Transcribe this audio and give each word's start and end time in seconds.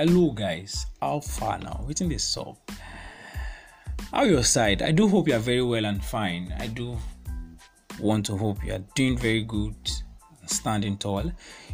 Hello, 0.00 0.30
guys. 0.30 0.86
How 0.98 1.20
far 1.20 1.58
now? 1.58 1.84
Waiting 1.86 2.08
this 2.08 2.34
up. 2.38 2.56
How 4.10 4.22
your 4.22 4.42
side? 4.42 4.80
I 4.80 4.92
do 4.92 5.06
hope 5.06 5.28
you 5.28 5.34
are 5.34 5.38
very 5.38 5.60
well 5.60 5.84
and 5.84 6.02
fine. 6.02 6.54
I 6.58 6.68
do 6.68 6.96
want 7.98 8.24
to 8.24 8.36
hope 8.38 8.64
you 8.64 8.72
are 8.72 8.82
doing 8.94 9.18
very 9.18 9.42
good, 9.42 9.76
standing 10.46 10.96
tall. 10.96 11.30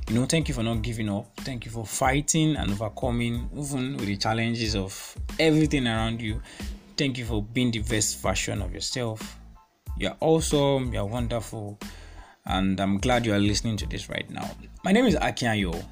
You 0.08 0.14
know, 0.16 0.26
thank 0.26 0.48
you 0.48 0.54
for 0.54 0.64
not 0.64 0.82
giving 0.82 1.08
up. 1.08 1.36
Thank 1.36 1.66
you 1.66 1.70
for 1.70 1.86
fighting 1.86 2.56
and 2.56 2.72
overcoming, 2.72 3.48
even 3.56 3.96
with 3.96 4.06
the 4.06 4.16
challenges 4.16 4.74
of 4.74 5.16
everything 5.38 5.86
around 5.86 6.20
you. 6.20 6.42
Thank 6.96 7.18
you 7.18 7.24
for 7.26 7.44
being 7.44 7.70
the 7.70 7.78
best 7.78 8.20
version 8.20 8.60
of 8.60 8.74
yourself. 8.74 9.38
You're 9.96 10.16
awesome. 10.18 10.92
You're 10.92 11.06
wonderful 11.06 11.78
and 12.44 12.80
I'm 12.80 12.98
glad 12.98 13.24
you 13.24 13.34
are 13.34 13.38
listening 13.38 13.76
to 13.76 13.86
this 13.86 14.08
right 14.08 14.28
now. 14.30 14.50
My 14.84 14.92
name 14.92 15.06
is 15.06 15.14
Akiayo, 15.14 15.84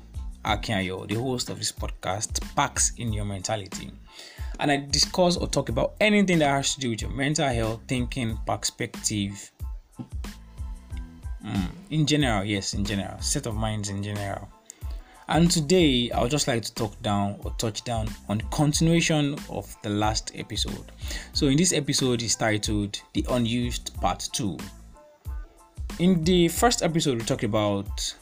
Akiayo, 0.44 1.08
the 1.08 1.14
host 1.14 1.50
of 1.50 1.58
this 1.58 1.72
podcast, 1.72 2.40
Packs 2.54 2.92
in 2.98 3.12
Your 3.12 3.24
Mentality. 3.24 3.90
And 4.60 4.70
I 4.70 4.76
discuss 4.76 5.36
or 5.36 5.48
talk 5.48 5.68
about 5.68 5.94
anything 6.00 6.38
that 6.38 6.48
has 6.48 6.74
to 6.74 6.80
do 6.80 6.90
with 6.90 7.02
your 7.02 7.10
mental 7.10 7.48
health, 7.48 7.80
thinking, 7.88 8.38
perspective. 8.46 9.50
Mm, 11.44 11.70
in 11.90 12.06
general, 12.06 12.44
yes, 12.44 12.74
in 12.74 12.84
general, 12.84 13.20
set 13.20 13.46
of 13.46 13.54
minds 13.54 13.88
in 13.88 14.02
general. 14.02 14.48
And 15.28 15.50
today, 15.50 16.10
I 16.10 16.22
would 16.22 16.30
just 16.30 16.46
like 16.46 16.62
to 16.62 16.74
talk 16.74 17.00
down 17.02 17.40
or 17.44 17.52
touch 17.58 17.82
down 17.82 18.08
on 18.28 18.40
continuation 18.52 19.36
of 19.48 19.74
the 19.82 19.90
last 19.90 20.32
episode. 20.34 20.92
So, 21.32 21.46
in 21.46 21.56
this 21.56 21.72
episode 21.72 22.22
is 22.22 22.36
titled 22.36 23.00
The 23.14 23.24
Unused 23.30 23.94
Part 24.00 24.28
2 24.32 24.58
in 25.98 26.24
the 26.24 26.48
first 26.48 26.82
episode, 26.82 27.18
we 27.18 27.24
talked 27.24 27.44
about 27.44 28.14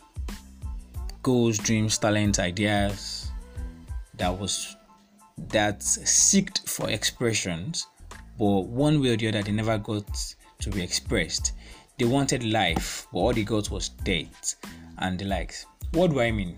goals, 1.23 1.59
dreams, 1.59 1.99
talents, 1.99 2.39
ideas 2.39 3.31
that 4.15 4.37
was 4.37 4.77
that 5.49 5.81
seeked 5.81 6.69
for 6.69 6.91
expressions, 6.91 7.87
but 8.39 8.67
one 8.67 9.01
way 9.01 9.11
or 9.11 9.17
the 9.17 9.29
other, 9.29 9.43
they 9.43 9.53
never 9.53 9.79
got 9.79 10.05
to 10.61 10.71
be 10.71 10.83
expressed. 10.83 11.53
They 11.99 12.05
wanted 12.05 12.45
life, 12.45 13.07
but 13.13 13.19
all 13.19 13.33
they 13.33 13.45
got 13.45 13.71
was 13.71 13.91
death 13.91 14.57
and 14.99 15.19
the 15.19 15.25
likes. 15.25 15.67
What 15.93 16.11
do 16.11 16.21
I 16.21 16.31
mean? 16.31 16.57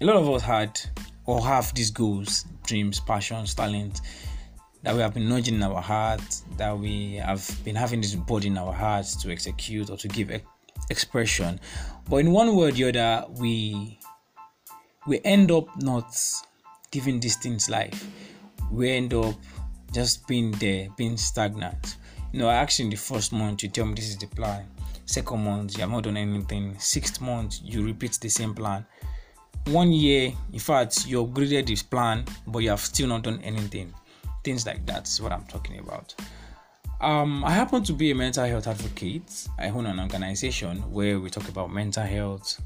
A 0.00 0.04
lot 0.04 0.16
of 0.16 0.28
us 0.28 0.42
had 0.42 0.80
or 1.26 1.42
have 1.42 1.74
these 1.74 1.90
goals, 1.90 2.44
dreams, 2.66 3.00
passions, 3.00 3.54
talents 3.54 4.00
that 4.82 4.94
we 4.94 5.00
have 5.00 5.14
been 5.14 5.28
nudging 5.28 5.54
in 5.54 5.62
our 5.62 5.80
hearts, 5.80 6.44
that 6.58 6.78
we 6.78 7.14
have 7.14 7.58
been 7.64 7.74
having 7.74 8.00
this 8.02 8.14
body 8.14 8.48
in 8.48 8.58
our 8.58 8.72
hearts 8.72 9.16
to 9.22 9.32
execute 9.32 9.88
or 9.88 9.96
to 9.96 10.08
give 10.08 10.30
expression. 10.90 11.60
But 12.08 12.16
in 12.16 12.32
one 12.32 12.54
word 12.56 12.74
or 12.74 12.92
the 12.92 13.00
other, 13.00 13.26
we 13.38 13.98
we 15.06 15.20
end 15.24 15.50
up 15.50 15.68
not 15.82 16.16
giving 16.90 17.20
these 17.20 17.36
things 17.36 17.68
life. 17.68 18.06
We 18.70 18.90
end 18.90 19.14
up 19.14 19.34
just 19.92 20.26
being 20.26 20.52
there, 20.52 20.88
being 20.96 21.16
stagnant. 21.16 21.96
You 22.32 22.40
know, 22.40 22.50
actually 22.50 22.86
in 22.86 22.90
the 22.90 22.96
first 22.96 23.32
month 23.32 23.62
you 23.62 23.68
tell 23.68 23.86
me 23.86 23.94
this 23.94 24.08
is 24.08 24.18
the 24.18 24.26
plan. 24.26 24.66
Second 25.06 25.44
month 25.44 25.74
you 25.74 25.82
have 25.82 25.90
not 25.90 26.04
done 26.04 26.16
anything. 26.16 26.76
Sixth 26.78 27.20
month 27.20 27.60
you 27.62 27.84
repeat 27.84 28.18
the 28.20 28.28
same 28.28 28.54
plan. 28.54 28.84
One 29.66 29.92
year, 29.92 30.32
in 30.52 30.58
fact, 30.58 31.06
you 31.06 31.24
upgraded 31.24 31.66
this 31.66 31.82
plan, 31.82 32.24
but 32.46 32.58
you 32.58 32.68
have 32.68 32.80
still 32.80 33.08
not 33.08 33.22
done 33.22 33.40
anything 33.42 33.94
things 34.44 34.66
like 34.66 34.86
that 34.86 35.08
is 35.08 35.20
what 35.20 35.32
I'm 35.32 35.44
talking 35.44 35.78
about. 35.78 36.14
Um, 37.00 37.44
I 37.44 37.50
happen 37.50 37.82
to 37.84 37.92
be 37.92 38.10
a 38.10 38.14
mental 38.14 38.46
health 38.46 38.66
advocate. 38.66 39.48
I 39.58 39.68
own 39.68 39.86
an 39.86 40.00
organization 40.00 40.78
where 40.90 41.20
we 41.20 41.28
talk 41.28 41.48
about 41.48 41.72
mental 41.72 42.04
health 42.04 42.60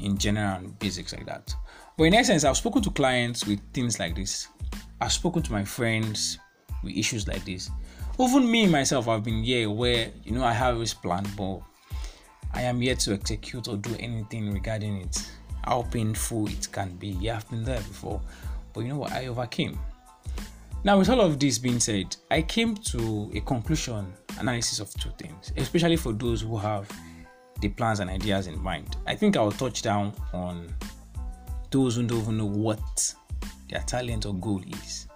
in 0.00 0.16
general 0.16 0.56
and 0.56 0.78
basics 0.78 1.12
like 1.12 1.26
that. 1.26 1.54
But 1.96 2.04
in 2.04 2.14
essence, 2.14 2.44
I've 2.44 2.56
spoken 2.56 2.82
to 2.82 2.90
clients 2.90 3.46
with 3.46 3.60
things 3.72 3.98
like 3.98 4.14
this. 4.14 4.48
I've 5.00 5.12
spoken 5.12 5.42
to 5.42 5.52
my 5.52 5.64
friends 5.64 6.38
with 6.82 6.96
issues 6.96 7.28
like 7.28 7.44
this. 7.44 7.70
Even 8.18 8.50
me 8.50 8.66
myself, 8.66 9.08
I've 9.08 9.24
been 9.24 9.42
here 9.42 9.70
where 9.70 10.10
you 10.24 10.32
know 10.32 10.44
I 10.44 10.52
have 10.52 10.78
this 10.78 10.94
plan, 10.94 11.26
but 11.36 11.60
I 12.52 12.62
am 12.62 12.80
yet 12.82 13.00
to 13.00 13.14
execute 13.14 13.68
or 13.68 13.76
do 13.76 13.94
anything 13.98 14.52
regarding 14.52 15.00
it. 15.00 15.28
How 15.64 15.82
painful 15.82 16.48
it 16.48 16.68
can 16.70 16.96
be. 16.96 17.08
Yeah, 17.08 17.36
I've 17.36 17.50
been 17.50 17.64
there 17.64 17.78
before, 17.78 18.20
but 18.72 18.80
you 18.80 18.88
know 18.88 18.98
what? 18.98 19.12
I 19.12 19.26
overcame. 19.26 19.78
Now, 20.84 20.98
with 20.98 21.08
all 21.08 21.22
of 21.22 21.40
this 21.40 21.58
being 21.58 21.80
said, 21.80 22.14
I 22.30 22.42
came 22.42 22.74
to 22.74 23.30
a 23.34 23.40
conclusion 23.40 24.12
analysis 24.38 24.80
of 24.80 24.92
two 25.00 25.08
things, 25.16 25.50
especially 25.56 25.96
for 25.96 26.12
those 26.12 26.42
who 26.42 26.58
have 26.58 26.86
the 27.62 27.70
plans 27.70 28.00
and 28.00 28.10
ideas 28.10 28.48
in 28.48 28.62
mind. 28.62 28.98
I 29.06 29.14
think 29.14 29.38
I'll 29.38 29.50
touch 29.50 29.80
down 29.80 30.12
on 30.34 30.74
those 31.70 31.96
who 31.96 32.02
don't 32.02 32.20
even 32.20 32.36
know 32.36 32.44
what 32.44 33.14
their 33.70 33.80
talent 33.80 34.26
or 34.26 34.34
goal 34.34 34.62
is. 34.84 35.08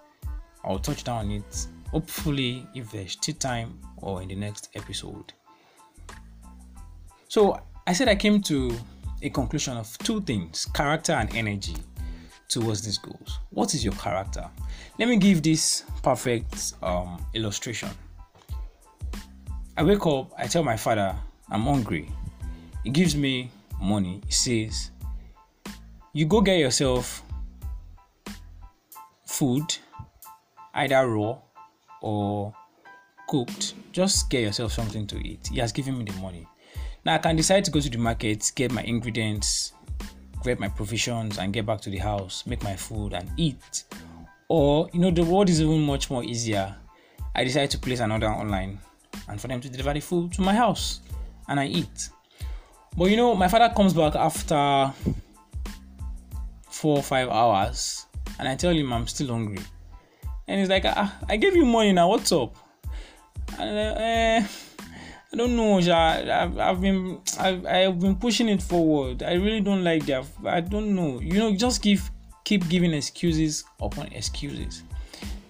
I'll 0.65 0.79
touch 0.79 1.05
down 1.05 1.27
on 1.27 1.31
it, 1.33 1.67
hopefully, 1.91 2.67
if 2.75 2.91
there's 2.91 3.13
still 3.13 3.35
time 3.35 3.79
or 3.99 4.23
in 4.23 4.29
the 4.29 4.37
next 4.37 4.71
episode. 4.75 5.35
So, 7.29 7.61
I 7.87 7.93
said 7.93 8.09
I 8.09 8.15
came 8.17 8.41
to 8.45 8.75
a 9.21 9.29
conclusion 9.29 9.77
of 9.77 9.99
two 9.99 10.23
things 10.23 10.65
character 10.73 11.13
and 11.13 11.35
energy 11.35 11.77
towards 12.49 12.83
these 12.83 12.99
goals. 12.99 13.39
What 13.51 13.75
is 13.75 13.85
your 13.85 13.95
character? 13.95 14.49
Let 14.99 15.09
me 15.09 15.17
give 15.17 15.43
this 15.43 15.85
perfect 16.03 16.75
um, 16.83 17.25
illustration. 17.35 17.91
I 19.77 19.83
wake 19.85 20.05
up, 20.07 20.33
I 20.37 20.47
tell 20.47 20.65
my 20.65 20.77
father 20.77 21.15
I'm 21.51 21.63
hungry. 21.63 22.11
He 22.85 22.91
gives 22.91 23.15
me 23.15 23.51
money. 23.81 24.21
He 24.27 24.33
says, 24.33 24.91
You 26.13 26.27
go 26.27 26.41
get 26.41 26.59
yourself 26.59 27.23
food, 29.27 29.77
either 30.75 31.09
raw 31.09 31.39
or 32.03 32.53
cooked. 33.29 33.75
Just 33.93 34.31
get 34.31 34.43
yourself 34.43 34.73
something 34.73 35.07
to 35.07 35.17
eat. 35.19 35.49
He 35.53 35.59
has 35.61 35.73
given 35.73 35.97
me 35.97 36.05
the 36.05 36.13
money. 36.21 36.47
Now 37.05 37.15
I 37.15 37.19
can 37.19 37.37
decide 37.37 37.65
to 37.67 37.71
go 37.71 37.81
to 37.81 37.89
the 37.89 37.99
market, 37.99 38.51
get 38.55 38.73
my 38.73 38.83
ingredients, 38.83 39.73
grab 40.43 40.59
my 40.59 40.69
provisions, 40.69 41.39
and 41.39 41.53
get 41.53 41.67
back 41.67 41.81
to 41.83 41.91
the 41.91 41.99
house, 41.99 42.47
make 42.47 42.63
my 42.63 42.77
food, 42.77 43.13
and 43.13 43.31
eat. 43.37 43.85
Or, 44.49 44.89
you 44.93 45.01
know, 45.01 45.11
the 45.11 45.25
world 45.25 45.51
is 45.51 45.61
even 45.61 45.83
much 45.83 46.11
more 46.11 46.25
easier. 46.25 46.75
I 47.35 47.45
decide 47.45 47.71
to 47.71 47.79
place 47.79 48.01
an 48.01 48.11
order 48.11 48.29
online 48.29 48.79
and 49.29 49.41
for 49.41 49.49
them 49.49 49.61
to 49.61 49.69
deliver 49.69 49.93
the 49.93 50.01
food 50.01 50.33
to 50.35 50.43
my 50.43 50.55
house 50.55 51.01
and 51.49 51.61
I 51.61 51.67
eat. 51.67 52.11
But 52.97 53.11
you 53.11 53.17
know, 53.17 53.35
my 53.35 53.49
father 53.49 53.73
comes 53.75 53.93
back 53.95 54.17
after 54.17 54.93
four 56.69 56.97
or 56.97 57.03
five 57.03 57.29
hours 57.29 58.07
and 58.39 58.49
I 58.49 58.57
tell 58.57 58.73
him 58.73 58.93
I'm 58.93 59.07
still 59.07 59.29
hungry. 59.29 59.63
And 60.47 60.61
he's 60.61 60.69
like, 60.69 60.85
ah, 60.87 61.17
I 61.29 61.37
gave 61.37 61.55
you 61.55 61.65
money 61.65 61.93
now, 61.93 62.09
what's 62.09 62.33
up? 62.33 62.57
And, 63.59 63.71
uh, 63.71 64.01
eh, 64.01 64.47
I 65.31 65.37
don't 65.37 65.57
know, 65.57 65.79
I've, 65.79 66.59
I've 66.59 66.81
been 66.81 67.21
I've, 67.39 67.67
I've 67.67 68.01
been 68.01 68.17
pushing 68.17 68.49
it 68.49 68.63
forward. 68.63 69.23
I 69.23 69.35
really 69.35 69.61
don't 69.61 69.85
like 69.85 70.07
that. 70.07 70.25
I 70.47 70.61
don't 70.63 70.95
know. 70.95 71.21
You 71.21 71.39
know, 71.39 71.55
just 71.55 71.83
give 71.83 72.11
keep 72.45 72.67
giving 72.69 72.95
excuses 72.95 73.65
upon 73.79 74.07
excuses. 74.13 74.85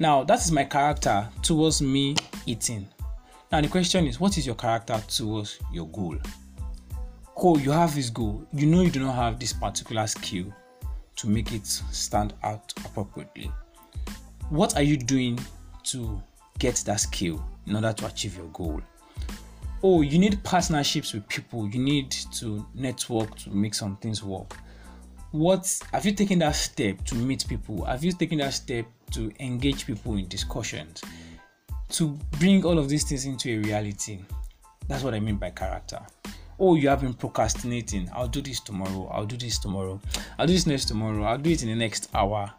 Now, 0.00 0.24
that 0.24 0.40
is 0.40 0.50
my 0.50 0.64
character 0.64 1.28
towards 1.42 1.80
me 1.80 2.16
eating. 2.44 2.88
Now, 3.52 3.60
the 3.60 3.68
question 3.68 4.06
is, 4.06 4.18
what 4.18 4.36
is 4.36 4.44
your 4.44 4.56
character 4.56 5.00
towards 5.06 5.60
your 5.72 5.86
goal? 5.88 6.16
Oh, 7.36 7.56
you 7.56 7.70
have 7.70 7.94
this 7.94 8.10
goal. 8.10 8.44
You 8.52 8.66
know 8.66 8.80
you 8.80 8.90
do 8.90 9.00
not 9.00 9.14
have 9.14 9.38
this 9.38 9.52
particular 9.52 10.08
skill 10.08 10.52
to 11.16 11.28
make 11.28 11.52
it 11.52 11.66
stand 11.66 12.34
out 12.42 12.72
appropriately. 12.84 13.50
What 14.50 14.76
are 14.76 14.82
you 14.82 14.96
doing 14.96 15.38
to 15.84 16.20
get 16.58 16.76
that 16.86 16.98
skill 16.98 17.44
in 17.66 17.76
order 17.76 17.92
to 17.92 18.06
achieve 18.06 18.36
your 18.36 18.48
goal? 18.48 18.80
Oh, 19.80 20.02
you 20.02 20.18
need 20.18 20.42
partnerships 20.42 21.12
with 21.12 21.28
people. 21.28 21.68
You 21.68 21.78
need 21.78 22.10
to 22.10 22.66
network 22.74 23.36
to 23.36 23.50
make 23.50 23.74
some 23.74 23.96
things 23.98 24.24
work. 24.24 24.56
What 25.30 25.80
have 25.92 26.04
you 26.04 26.12
taken 26.12 26.40
that 26.40 26.56
step 26.56 27.04
to 27.04 27.14
meet 27.14 27.46
people? 27.46 27.84
Have 27.84 28.02
you 28.02 28.10
taken 28.10 28.38
that 28.38 28.54
step 28.54 28.86
to 29.12 29.30
engage 29.38 29.86
people 29.86 30.16
in 30.16 30.26
discussions? 30.26 31.02
To 31.90 32.18
bring 32.40 32.64
all 32.64 32.78
of 32.78 32.88
these 32.88 33.04
things 33.04 33.24
into 33.24 33.50
a 33.50 33.58
reality? 33.58 34.18
That's 34.88 35.04
what 35.04 35.14
i 35.14 35.20
mean 35.20 35.36
by 35.36 35.50
character. 35.50 36.00
Oh 36.58 36.74
you 36.74 36.88
have 36.88 37.02
been 37.02 37.14
procrastinating. 37.14 38.10
I'll 38.12 38.26
do 38.26 38.40
this 38.40 38.58
tomorrow. 38.58 39.08
I'll 39.12 39.26
do 39.26 39.36
this 39.36 39.58
tomorrow. 39.58 40.00
I'll 40.38 40.46
do 40.46 40.54
this 40.54 40.66
next 40.66 40.86
tomorrow. 40.86 41.22
I'll 41.22 41.38
do 41.38 41.50
it 41.50 41.62
in 41.62 41.68
the 41.68 41.76
next 41.76 42.08
hour 42.14 42.52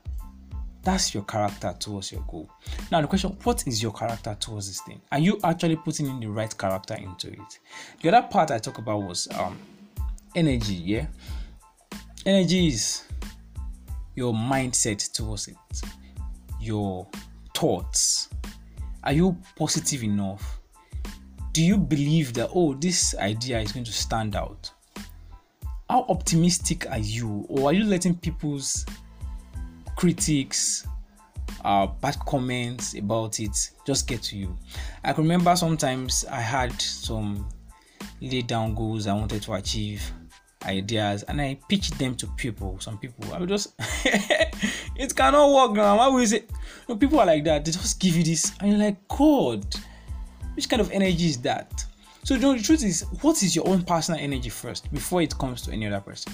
that's 0.91 1.13
your 1.13 1.23
character 1.23 1.75
towards 1.79 2.11
your 2.11 2.21
goal 2.27 2.49
now 2.91 3.01
the 3.01 3.07
question 3.07 3.35
what 3.43 3.65
is 3.67 3.81
your 3.81 3.91
character 3.91 4.35
towards 4.39 4.67
this 4.67 4.81
thing 4.81 4.99
are 5.11 5.19
you 5.19 5.39
actually 5.43 5.75
putting 5.75 6.07
in 6.07 6.19
the 6.19 6.27
right 6.27 6.57
character 6.57 6.95
into 6.95 7.27
it 7.29 7.59
the 8.01 8.09
other 8.09 8.27
part 8.27 8.51
i 8.51 8.57
talk 8.57 8.77
about 8.77 9.01
was 9.01 9.27
um 9.37 9.57
energy 10.35 10.75
yeah 10.75 11.05
Energy 12.25 12.67
is 12.67 13.03
your 14.13 14.33
mindset 14.33 15.11
towards 15.13 15.47
it, 15.47 15.55
your 16.59 17.07
thoughts. 17.55 18.29
Are 19.05 19.13
you 19.13 19.37
positive 19.55 20.03
enough? 20.03 20.59
Do 21.53 21.63
you 21.63 21.77
believe 21.77 22.33
that, 22.33 22.49
oh, 22.53 22.73
this 22.73 23.15
idea 23.17 23.61
is 23.61 23.71
going 23.71 23.85
to 23.85 23.93
stand 23.93 24.35
out? 24.35 24.69
How 25.89 26.05
optimistic 26.09 26.89
are 26.91 26.99
you? 26.99 27.45
Or 27.47 27.69
are 27.69 27.73
you 27.73 27.85
letting 27.85 28.15
people's 28.15 28.85
critics, 29.99 30.87
uh, 31.65 31.85
bad 31.85 32.17
comments 32.25 32.93
about 32.93 33.37
it 33.41 33.71
just 33.85 34.07
get 34.07 34.23
to 34.23 34.37
you. 34.37 34.57
I 35.03 35.11
can 35.11 35.25
remember 35.25 35.53
sometimes 35.57 36.23
I 36.31 36.39
had 36.39 36.71
some 36.81 37.49
laid 38.21 38.47
down 38.47 38.75
goals 38.75 39.07
I 39.07 39.13
wanted 39.13 39.41
to 39.43 39.53
achieve, 39.55 40.01
ideas, 40.65 41.23
and 41.23 41.41
I 41.41 41.59
pitched 41.67 41.99
them 41.99 42.15
to 42.15 42.27
people. 42.37 42.79
Some 42.79 42.97
people, 42.97 43.33
I 43.33 43.39
would 43.39 43.49
just, 43.49 43.73
it 44.05 45.13
cannot 45.17 45.53
work 45.53 45.75
now. 45.75 45.97
Why 45.97 46.07
would 46.07 46.21
you 46.21 46.27
say? 46.27 46.45
People 46.97 47.19
are 47.19 47.25
like 47.25 47.43
that. 47.43 47.65
They 47.65 47.71
just 47.71 47.99
give 47.99 48.15
you 48.15 48.23
this, 48.23 48.53
and 48.61 48.69
you're 48.69 48.79
like, 48.79 49.05
God, 49.09 49.65
which 50.55 50.69
kind 50.69 50.79
of 50.79 50.89
energy 50.91 51.25
is 51.25 51.41
that? 51.41 51.83
So, 52.23 52.35
you 52.35 52.39
know, 52.39 52.55
the 52.55 52.63
truth 52.63 52.85
is, 52.85 53.01
what 53.19 53.43
is 53.43 53.53
your 53.53 53.67
own 53.67 53.83
personal 53.83 54.21
energy 54.21 54.49
first 54.49 54.89
before 54.93 55.21
it 55.21 55.37
comes 55.37 55.61
to 55.63 55.73
any 55.73 55.87
other 55.87 55.99
person? 55.99 56.31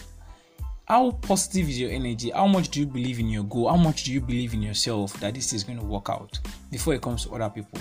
How 0.87 1.11
positive 1.11 1.67
is 1.67 1.79
your 1.79 1.89
energy? 1.89 2.29
How 2.29 2.45
much 2.45 2.69
do 2.69 2.79
you 2.79 2.85
believe 2.85 3.19
in 3.19 3.27
your 3.27 3.43
goal? 3.43 3.69
How 3.69 3.75
much 3.75 4.03
do 4.03 4.13
you 4.13 4.21
believe 4.21 4.53
in 4.53 4.61
yourself 4.61 5.13
that 5.19 5.33
this 5.33 5.51
is 5.51 5.63
going 5.63 5.79
to 5.79 5.85
work 5.85 6.09
out 6.09 6.39
before 6.69 6.93
it 6.93 7.01
comes 7.01 7.25
to 7.25 7.31
other 7.33 7.49
people? 7.49 7.79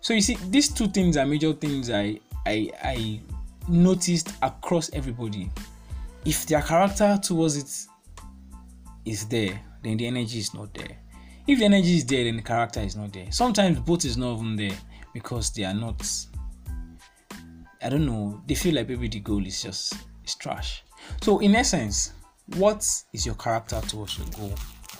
So 0.00 0.14
you 0.14 0.20
see, 0.20 0.36
these 0.48 0.68
two 0.68 0.86
things 0.86 1.16
are 1.16 1.26
major 1.26 1.52
things 1.54 1.90
I 1.90 2.20
I 2.46 2.70
I 2.82 3.20
noticed 3.68 4.32
across 4.42 4.92
everybody. 4.92 5.50
If 6.24 6.46
their 6.46 6.62
character 6.62 7.18
towards 7.20 7.56
it 7.56 7.86
is 9.04 9.26
there, 9.26 9.60
then 9.82 9.96
the 9.96 10.06
energy 10.06 10.38
is 10.38 10.54
not 10.54 10.72
there. 10.72 10.96
If 11.48 11.58
the 11.58 11.64
energy 11.64 11.96
is 11.96 12.06
there, 12.06 12.24
then 12.24 12.36
the 12.36 12.42
character 12.42 12.80
is 12.80 12.94
not 12.94 13.12
there. 13.12 13.30
Sometimes 13.32 13.80
both 13.80 14.04
is 14.04 14.16
not 14.16 14.38
even 14.38 14.54
there 14.54 14.78
because 15.12 15.50
they 15.52 15.64
are 15.64 15.74
not. 15.74 16.08
I 17.82 17.88
don't 17.88 18.06
know. 18.06 18.40
They 18.46 18.54
feel 18.54 18.76
like 18.76 18.88
maybe 18.88 19.08
the 19.08 19.20
goal 19.20 19.44
is 19.44 19.62
just 19.62 19.94
is 20.24 20.36
trash. 20.36 20.84
So 21.22 21.38
in 21.38 21.54
essence, 21.54 22.12
what 22.56 22.86
is 23.12 23.24
your 23.24 23.34
character 23.36 23.80
towards 23.88 24.18
your 24.18 24.26
goal 24.28 24.54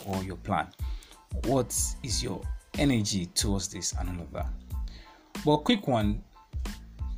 or 0.06 0.22
your 0.22 0.36
plan? 0.36 0.68
What 1.44 1.76
is 2.02 2.22
your 2.22 2.40
energy 2.78 3.26
towards 3.26 3.68
this 3.68 3.92
and 3.98 4.08
all 4.08 4.22
of 4.24 4.32
that? 4.32 4.48
But 5.44 5.58
quick 5.58 5.86
one, 5.86 6.22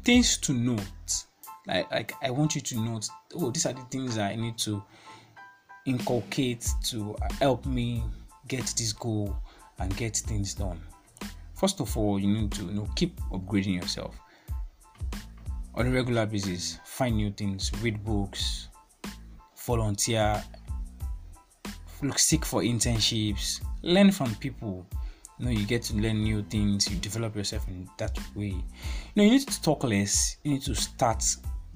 things 0.04 0.38
to 0.38 0.52
note. 0.52 0.82
Like, 1.66 1.90
like 1.90 2.12
I 2.22 2.30
want 2.30 2.54
you 2.54 2.60
to 2.60 2.80
note, 2.80 3.08
oh, 3.34 3.50
these 3.50 3.66
are 3.66 3.72
the 3.72 3.84
things 3.90 4.18
I 4.18 4.34
need 4.36 4.58
to 4.58 4.82
inculcate 5.86 6.68
to 6.84 7.16
help 7.40 7.66
me 7.66 8.02
get 8.48 8.66
this 8.76 8.92
goal 8.92 9.36
and 9.78 9.96
get 9.96 10.16
things 10.16 10.54
done. 10.54 10.80
First 11.54 11.80
of 11.80 11.96
all, 11.96 12.18
you 12.18 12.28
need 12.28 12.52
to 12.52 12.64
you 12.64 12.72
know 12.72 12.88
keep 12.96 13.20
upgrading 13.32 13.74
yourself 13.80 14.18
on 15.74 15.86
a 15.86 15.90
regular 15.90 16.26
basis. 16.26 16.78
Find 16.84 17.16
new 17.16 17.30
things, 17.30 17.70
read 17.80 18.04
books, 18.04 18.68
volunteer, 19.66 20.42
look 22.02 22.18
seek 22.18 22.44
for 22.44 22.62
internships, 22.62 23.60
learn 23.82 24.12
from 24.12 24.34
people. 24.36 24.86
You 25.38 25.44
know 25.44 25.50
you 25.50 25.66
get 25.66 25.82
to 25.84 25.96
learn 25.96 26.22
new 26.22 26.42
things 26.42 26.90
you 26.90 26.96
develop 26.96 27.36
yourself 27.36 27.68
in 27.68 27.88
that 27.98 28.18
way. 28.34 28.46
You 28.46 28.62
know 29.16 29.24
you 29.24 29.30
need 29.30 29.46
to 29.46 29.62
talk 29.62 29.84
less 29.84 30.38
you 30.44 30.52
need 30.52 30.62
to 30.62 30.74
start 30.74 31.22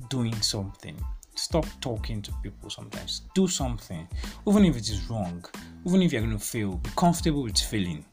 doing 0.09 0.35
something. 0.41 0.97
Stop 1.35 1.67
talking 1.81 2.23
to 2.23 2.33
people 2.43 2.71
sometimes. 2.71 3.23
Do 3.35 3.49
something 3.49 4.09
even 4.49 4.65
if 4.65 4.77
it 4.77 4.89
is 4.89 5.11
wrong 5.11 5.45
even 5.87 6.03
if 6.03 6.13
you're 6.13 6.23
going 6.23 6.39
to 6.39 6.45
fail 6.45 6.77
be 6.77 6.91
comfortable 6.97 7.43
with 7.43 7.59
failing. 7.59 8.05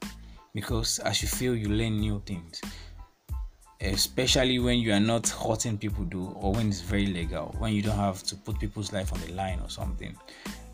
Because 0.53 0.99
as 0.99 1.21
you 1.21 1.27
fail 1.27 1.55
you 1.55 1.69
learn 1.69 1.99
new 1.99 2.21
things 2.25 2.61
especially 3.81 4.59
when 4.59 4.79
you 4.79 4.91
are 4.91 4.99
not 4.99 5.27
hurting 5.29 5.77
people 5.77 6.03
do 6.05 6.25
or 6.39 6.51
when 6.53 6.67
it's 6.67 6.81
very 6.81 7.05
legal 7.05 7.55
when 7.59 7.73
you 7.73 7.81
don't 7.81 7.95
have 7.95 8.23
to 8.23 8.35
put 8.35 8.59
people's 8.59 8.91
life 8.91 9.13
on 9.13 9.21
the 9.21 9.31
line 9.33 9.59
or 9.59 9.69
something 9.69 10.15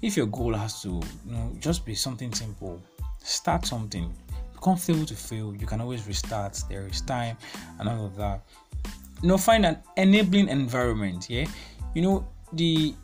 if 0.01 0.15
your 0.15 0.27
goal 0.27 0.53
has 0.53 0.81
to 0.81 0.89
you 0.89 1.31
know 1.31 1.51
just 1.59 1.85
be 1.85 1.94
something 1.94 2.33
simple 2.33 2.81
start 3.19 3.65
something 3.65 4.13
comfortable 4.63 5.05
to 5.05 5.15
fail. 5.15 5.53
You 5.53 5.67
can 5.67 5.81
always 5.81 6.07
restart. 6.07 6.59
There 6.69 6.88
is 6.88 7.01
time 7.01 7.38
and 7.79 7.89
all 7.89 8.05
of 8.05 8.15
that. 8.15 8.41
You 9.21 9.27
know, 9.27 9.38
find 9.38 9.65
an 9.65 9.77
enabling 9.97 10.47
environment. 10.50 11.29
Yeah, 11.29 11.45
you 11.94 12.01
know 12.01 12.27
the 12.53 12.95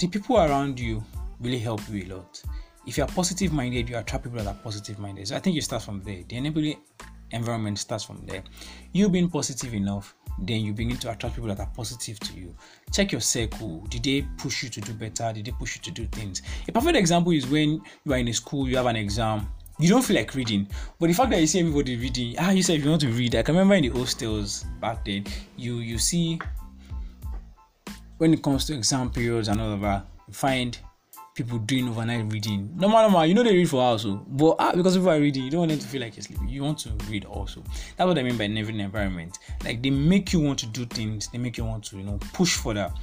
the 0.00 0.08
people 0.08 0.38
around 0.38 0.80
you 0.80 1.04
really 1.40 1.58
help 1.58 1.80
you 1.90 2.04
a 2.04 2.16
lot. 2.16 2.42
If 2.86 2.98
you 2.98 3.04
are 3.04 3.08
positive 3.08 3.52
minded, 3.52 3.88
you 3.88 3.96
attract 3.96 4.24
people 4.24 4.38
that 4.38 4.46
are 4.46 4.58
positive 4.62 4.98
minded. 4.98 5.28
So 5.28 5.36
I 5.36 5.38
think 5.38 5.54
you 5.54 5.62
start 5.62 5.82
from 5.82 6.02
there. 6.02 6.22
The 6.28 6.36
enabling 6.36 6.80
environment 7.34 7.78
starts 7.78 8.04
from 8.04 8.24
there. 8.26 8.42
You 8.92 9.08
being 9.08 9.28
positive 9.28 9.74
enough, 9.74 10.14
then 10.38 10.62
you 10.62 10.72
begin 10.72 10.96
to 10.98 11.10
attract 11.10 11.34
people 11.34 11.48
that 11.48 11.60
are 11.60 11.70
positive 11.74 12.18
to 12.20 12.34
you. 12.34 12.54
Check 12.92 13.12
your 13.12 13.20
circle. 13.20 13.84
Did 13.88 14.04
they 14.04 14.26
push 14.38 14.62
you 14.62 14.68
to 14.70 14.80
do 14.80 14.92
better? 14.92 15.32
Did 15.32 15.46
they 15.46 15.52
push 15.52 15.76
you 15.76 15.82
to 15.82 15.90
do 15.90 16.06
things? 16.06 16.42
A 16.68 16.72
perfect 16.72 16.96
example 16.96 17.32
is 17.32 17.46
when 17.46 17.82
you 18.04 18.12
are 18.12 18.18
in 18.18 18.28
a 18.28 18.32
school, 18.32 18.68
you 18.68 18.76
have 18.76 18.86
an 18.86 18.96
exam, 18.96 19.48
you 19.78 19.88
don't 19.88 20.02
feel 20.02 20.16
like 20.16 20.34
reading. 20.34 20.68
But 20.98 21.08
the 21.08 21.14
fact 21.14 21.30
that 21.30 21.40
you 21.40 21.46
see 21.46 21.60
everybody 21.60 21.96
reading, 21.96 22.36
ah, 22.38 22.50
you 22.50 22.62
said 22.62 22.76
if 22.76 22.84
you 22.84 22.90
want 22.90 23.02
to 23.02 23.08
read. 23.08 23.34
I 23.34 23.42
can 23.42 23.54
remember 23.54 23.74
in 23.74 23.82
the 23.82 23.98
hostels 23.98 24.64
back 24.80 25.04
then, 25.04 25.24
you 25.56 25.78
you 25.78 25.98
see 25.98 26.38
when 28.18 28.32
it 28.32 28.42
comes 28.42 28.64
to 28.66 28.74
exam 28.74 29.10
periods 29.10 29.48
and 29.48 29.60
all 29.60 29.72
of 29.72 29.80
that, 29.80 30.06
you 30.28 30.34
find 30.34 30.78
people 31.34 31.58
doing 31.58 31.88
overnight 31.88 32.32
reading. 32.32 32.70
No 32.76 32.88
matter 32.88 33.12
what, 33.12 33.28
you 33.28 33.34
know 33.34 33.42
they 33.42 33.54
read 33.54 33.68
for 33.68 33.82
hours, 33.82 34.06
Oh. 34.06 34.24
But 34.28 34.56
ah, 34.58 34.72
because 34.74 34.96
people 34.96 35.10
are 35.10 35.20
reading, 35.20 35.42
you 35.44 35.50
don't 35.50 35.60
want 35.60 35.70
them 35.72 35.80
to 35.80 35.86
feel 35.86 36.00
like 36.00 36.16
you're 36.16 36.22
sleeping. 36.22 36.48
You 36.48 36.62
want 36.62 36.78
to 36.80 36.90
read 37.08 37.24
also. 37.24 37.62
That's 37.96 38.06
what 38.06 38.18
I 38.18 38.22
mean 38.22 38.38
by 38.38 38.44
enabling 38.44 38.80
environment. 38.80 39.38
Like 39.64 39.82
they 39.82 39.90
make 39.90 40.32
you 40.32 40.40
want 40.40 40.60
to 40.60 40.66
do 40.66 40.84
things, 40.86 41.28
they 41.28 41.38
make 41.38 41.58
you 41.58 41.64
want 41.64 41.84
to, 41.86 41.96
you 41.96 42.04
know, 42.04 42.18
push 42.32 42.56
for 42.56 42.72
that. 42.74 42.96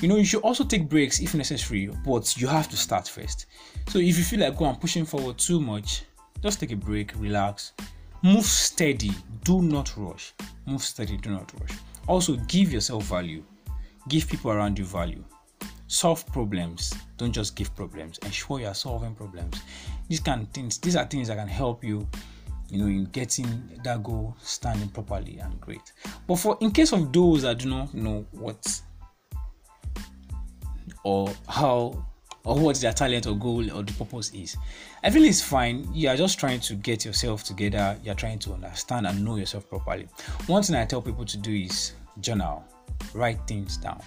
You 0.00 0.08
know, 0.08 0.16
you 0.16 0.24
should 0.24 0.42
also 0.42 0.64
take 0.64 0.88
breaks 0.88 1.20
if 1.20 1.34
necessary, 1.34 1.90
but 2.04 2.36
you 2.36 2.46
have 2.48 2.68
to 2.68 2.76
start 2.76 3.08
first. 3.08 3.46
So 3.88 3.98
if 3.98 4.18
you 4.18 4.24
feel 4.24 4.40
like 4.40 4.56
go 4.56 4.66
and 4.66 4.80
pushing 4.80 5.04
forward 5.04 5.38
too 5.38 5.60
much, 5.60 6.04
just 6.42 6.60
take 6.60 6.72
a 6.72 6.76
break, 6.76 7.12
relax, 7.16 7.72
move 8.22 8.44
steady, 8.44 9.10
do 9.44 9.62
not 9.62 9.92
rush. 9.96 10.34
Move 10.66 10.82
steady, 10.82 11.16
do 11.16 11.30
not 11.30 11.52
rush. 11.60 11.76
Also, 12.06 12.36
give 12.46 12.72
yourself 12.72 13.04
value, 13.04 13.42
give 14.08 14.28
people 14.28 14.50
around 14.50 14.78
you 14.78 14.84
value. 14.84 15.24
Solve 15.88 16.24
problems, 16.26 16.94
don't 17.16 17.32
just 17.32 17.56
give 17.56 17.74
problems. 17.74 18.18
Ensure 18.18 18.60
you 18.60 18.66
are 18.66 18.74
solving 18.74 19.14
problems. 19.14 19.60
These 20.08 20.20
kind 20.20 20.42
of 20.42 20.48
things, 20.50 20.78
these 20.78 20.96
are 20.96 21.04
things 21.04 21.28
that 21.28 21.36
can 21.36 21.48
help 21.48 21.82
you 21.82 22.06
you 22.70 22.78
know 22.78 22.86
in 22.86 23.04
getting 23.06 23.80
that 23.82 24.02
goal 24.02 24.36
standing 24.42 24.90
properly 24.90 25.38
and 25.38 25.58
great 25.58 25.90
but 26.26 26.36
for 26.36 26.58
in 26.60 26.70
case 26.70 26.92
of 26.92 27.10
those 27.14 27.40
that 27.40 27.56
do 27.56 27.66
not 27.66 27.94
know 27.94 28.26
what 28.32 28.82
or 31.02 31.32
how 31.48 32.04
or 32.44 32.58
what 32.58 32.76
their 32.76 32.92
talent 32.92 33.26
or 33.26 33.34
goal 33.34 33.70
or 33.72 33.82
the 33.82 33.92
purpose 33.92 34.32
is. 34.32 34.56
I 35.02 35.10
feel 35.10 35.24
it's 35.24 35.42
fine. 35.42 35.86
You 35.92 36.08
are 36.08 36.16
just 36.16 36.38
trying 36.38 36.60
to 36.60 36.74
get 36.74 37.04
yourself 37.04 37.44
together. 37.44 37.98
You're 38.02 38.14
trying 38.14 38.38
to 38.40 38.52
understand 38.52 39.06
and 39.06 39.22
know 39.22 39.36
yourself 39.36 39.68
properly. 39.68 40.08
One 40.46 40.62
thing 40.62 40.76
I 40.76 40.86
tell 40.86 41.02
people 41.02 41.26
to 41.26 41.36
do 41.36 41.52
is 41.52 41.92
journal, 42.20 42.64
write 43.12 43.38
things 43.46 43.76
down. 43.76 44.00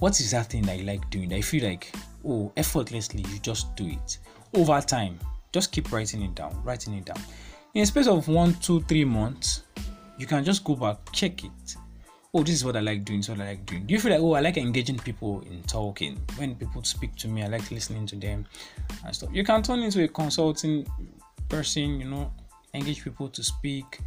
What 0.00 0.18
is 0.18 0.32
that 0.32 0.46
thing 0.50 0.62
that 0.62 0.78
you 0.78 0.84
like 0.84 1.08
doing? 1.10 1.30
You 1.30 1.42
feel 1.42 1.64
like, 1.64 1.92
oh, 2.26 2.52
effortlessly, 2.56 3.24
you 3.30 3.38
just 3.38 3.74
do 3.76 3.86
it. 3.86 4.18
Over 4.54 4.80
time, 4.80 5.18
just 5.52 5.72
keep 5.72 5.92
writing 5.92 6.22
it 6.22 6.34
down, 6.34 6.60
writing 6.64 6.94
it 6.94 7.04
down. 7.04 7.20
In 7.74 7.82
a 7.82 7.86
space 7.86 8.08
of 8.08 8.26
one, 8.26 8.54
two, 8.54 8.80
three 8.82 9.04
months, 9.04 9.62
you 10.18 10.26
can 10.26 10.44
just 10.44 10.64
go 10.64 10.74
back, 10.74 10.98
check 11.12 11.44
it, 11.44 11.76
oh, 12.32 12.42
this 12.42 12.54
is 12.56 12.64
what 12.64 12.76
I 12.76 12.80
like 12.80 13.04
doing, 13.04 13.22
so 13.22 13.32
what 13.32 13.42
I 13.42 13.50
like 13.50 13.66
doing. 13.66 13.86
Do 13.86 13.94
you 13.94 14.00
feel 14.00 14.12
like, 14.12 14.20
oh, 14.20 14.34
I 14.34 14.40
like 14.40 14.56
engaging 14.56 14.98
people 14.98 15.42
in 15.42 15.62
talking? 15.64 16.20
When 16.36 16.54
people 16.54 16.82
speak 16.84 17.16
to 17.16 17.28
me, 17.28 17.42
I 17.42 17.48
like 17.48 17.70
listening 17.70 18.06
to 18.06 18.16
them 18.16 18.46
and 19.04 19.14
stuff. 19.14 19.30
You 19.32 19.44
can 19.44 19.62
turn 19.62 19.80
into 19.80 20.04
a 20.04 20.08
consulting 20.08 20.86
person, 21.48 22.00
you 22.00 22.08
know, 22.08 22.32
engage 22.74 23.02
people 23.02 23.28
to 23.28 23.42
speak. 23.42 24.00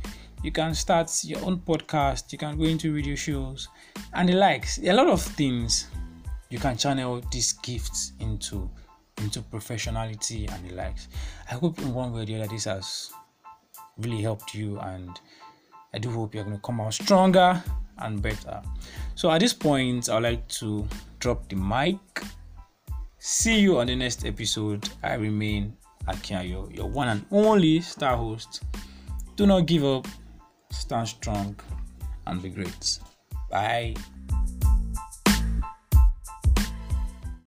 You 0.44 0.52
can 0.52 0.74
start 0.76 1.10
your 1.24 1.44
own 1.46 1.60
podcast, 1.60 2.32
you 2.34 2.38
can 2.38 2.58
go 2.58 2.66
into 2.66 2.94
radio 2.94 3.16
shows 3.16 3.70
and 4.14 4.28
the 4.28 4.34
likes. 4.34 4.78
A 4.78 4.92
lot 4.92 5.08
of 5.08 5.22
things 5.22 5.88
you 6.50 6.60
can 6.60 6.78
channel 6.78 7.22
these 7.32 7.54
gifts 7.54 8.12
into 8.20 8.70
into 9.20 9.42
professionality 9.42 10.52
and 10.54 10.70
the 10.70 10.76
likes. 10.76 11.08
I 11.50 11.54
hope 11.54 11.80
in 11.80 11.94
one 11.94 12.12
way 12.12 12.24
or 12.24 12.26
the 12.26 12.36
other 12.36 12.48
this 12.48 12.66
has 12.66 13.12
really 13.98 14.22
helped 14.22 14.54
you 14.54 14.80
and 14.80 15.18
I 15.94 16.00
do 16.00 16.10
hope 16.10 16.36
you're 16.36 16.44
going 16.44 16.58
to 16.58 16.62
come 16.62 16.82
out 16.82 16.94
stronger 16.94 17.64
and 18.00 18.22
better. 18.22 18.62
So 19.16 19.32
at 19.32 19.40
this 19.40 19.54
point, 19.54 20.10
I'd 20.10 20.24
like 20.24 20.48
to 20.60 20.86
drop 21.20 21.48
the 21.48 21.56
mic. 21.56 22.00
See 23.18 23.60
you 23.60 23.80
on 23.80 23.88
the 23.88 23.96
next 23.96 24.26
episode. 24.26 24.90
I 25.04 25.14
remain 25.14 25.78
Akiayo, 26.08 26.76
your 26.76 26.90
one 26.90 27.08
and 27.08 27.26
only 27.32 27.80
star 27.82 28.18
host. 28.18 28.64
Do 29.36 29.46
not 29.46 29.68
give 29.68 29.86
up, 29.86 30.08
stand 30.74 31.08
strong, 31.08 31.56
and 32.28 32.42
be 32.42 32.50
great. 32.50 33.00
Bye. 33.50 33.96